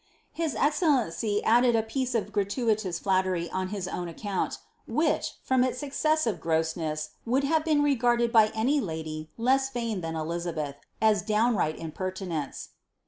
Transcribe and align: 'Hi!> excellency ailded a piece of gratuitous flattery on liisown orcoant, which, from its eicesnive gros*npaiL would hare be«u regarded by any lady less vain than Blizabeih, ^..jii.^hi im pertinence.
'Hi!> 0.39 0.49
excellency 0.57 1.43
ailded 1.45 1.75
a 1.77 1.83
piece 1.83 2.15
of 2.15 2.31
gratuitous 2.31 2.97
flattery 2.97 3.51
on 3.51 3.69
liisown 3.69 4.11
orcoant, 4.11 4.57
which, 4.87 5.35
from 5.43 5.63
its 5.63 5.83
eicesnive 5.83 6.39
gros*npaiL 6.39 7.09
would 7.27 7.43
hare 7.43 7.59
be«u 7.59 7.83
regarded 7.83 8.31
by 8.31 8.47
any 8.55 8.79
lady 8.81 9.29
less 9.37 9.69
vain 9.69 10.01
than 10.01 10.15
Blizabeih, 10.15 10.73
^..jii.^hi 11.03 11.79
im 11.79 11.91
pertinence. 11.91 12.69